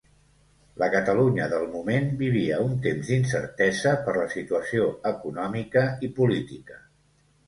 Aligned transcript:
La 0.83 0.87
Catalunya 0.93 1.43
del 1.49 1.65
moment 1.73 2.07
vivia 2.21 2.57
un 2.69 2.73
temps 2.85 3.11
d'incertesa 3.11 3.93
per 4.07 4.15
la 4.15 4.23
situació 4.31 4.87
econòmica 5.11 5.85
i 6.09 6.11
política. 6.21 6.79